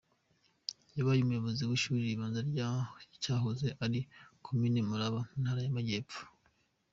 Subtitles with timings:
[0.95, 3.99] Yabaye Umuyobozi w’Ishuri ribanza mu cyahoze ari
[4.45, 6.19] Komine Maraba, mu Ntara y’Amajyepfo.